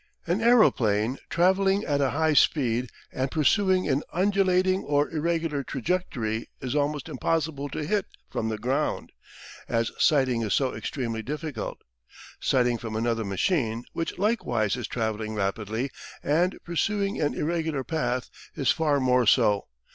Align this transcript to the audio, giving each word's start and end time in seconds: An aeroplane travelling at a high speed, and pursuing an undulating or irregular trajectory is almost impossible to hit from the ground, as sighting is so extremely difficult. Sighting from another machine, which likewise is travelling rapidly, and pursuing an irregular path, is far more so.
An 0.25 0.41
aeroplane 0.41 1.19
travelling 1.29 1.83
at 1.85 2.01
a 2.01 2.09
high 2.09 2.33
speed, 2.33 2.89
and 3.13 3.29
pursuing 3.29 3.87
an 3.87 4.01
undulating 4.11 4.81
or 4.83 5.07
irregular 5.11 5.63
trajectory 5.63 6.49
is 6.59 6.73
almost 6.75 7.07
impossible 7.07 7.69
to 7.69 7.85
hit 7.85 8.07
from 8.27 8.49
the 8.49 8.57
ground, 8.57 9.11
as 9.69 9.91
sighting 9.99 10.41
is 10.41 10.55
so 10.55 10.73
extremely 10.73 11.21
difficult. 11.21 11.83
Sighting 12.39 12.79
from 12.79 12.95
another 12.95 13.23
machine, 13.23 13.83
which 13.93 14.17
likewise 14.17 14.75
is 14.75 14.87
travelling 14.87 15.35
rapidly, 15.35 15.91
and 16.23 16.57
pursuing 16.63 17.21
an 17.21 17.35
irregular 17.35 17.83
path, 17.83 18.31
is 18.55 18.71
far 18.71 18.99
more 18.99 19.27
so. 19.27 19.67